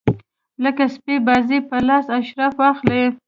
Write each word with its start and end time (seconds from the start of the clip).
لکه 0.63 0.83
سپي 0.95 1.15
بازي 1.27 1.59
په 1.69 1.77
لاس 1.87 2.05
اشراف 2.19 2.53
واخلي. 2.57 3.03